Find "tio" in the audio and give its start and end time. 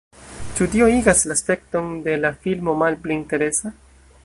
0.75-0.87